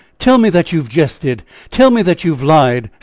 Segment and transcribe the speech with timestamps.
[0.17, 0.49] tell me!
[0.49, 1.43] that you have jested!
[1.69, 2.89] tell me that you have lied?